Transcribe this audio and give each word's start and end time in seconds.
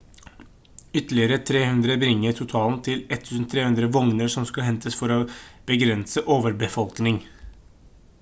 ytterligere 0.99 1.35
300 1.49 1.97
bringer 2.03 2.37
totalen 2.39 2.79
til 2.87 3.03
1300 3.17 3.91
vogner 3.97 4.33
som 4.37 4.49
skal 4.53 4.67
hentes 4.69 4.97
for 5.03 5.15
å 5.17 5.19
begrense 5.73 6.25
overbefolkning 6.39 7.21